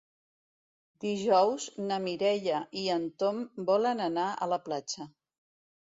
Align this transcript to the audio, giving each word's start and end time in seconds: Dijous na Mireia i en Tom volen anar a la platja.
Dijous 1.05 1.67
na 1.91 2.01
Mireia 2.07 2.63
i 2.85 2.89
en 2.97 3.07
Tom 3.25 3.47
volen 3.71 4.05
anar 4.11 4.29
a 4.49 4.53
la 4.57 4.65
platja. 4.69 5.13